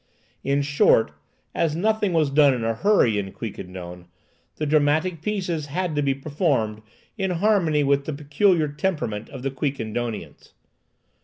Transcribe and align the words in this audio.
In 0.43 0.63
short, 0.63 1.11
as 1.53 1.75
nothing 1.75 2.11
was 2.11 2.31
done 2.31 2.55
in 2.55 2.63
a 2.63 2.73
hurry 2.73 3.19
at 3.19 3.33
Quiquendone, 3.35 4.05
the 4.55 4.65
dramatic 4.65 5.21
pieces 5.21 5.67
had 5.67 5.95
to 5.95 6.01
be 6.01 6.15
performed 6.15 6.81
in 7.19 7.29
harmony 7.29 7.83
with 7.83 8.05
the 8.05 8.13
peculiar 8.13 8.67
temperament 8.67 9.29
of 9.29 9.43
the 9.43 9.51
Quiquendonians. 9.51 10.53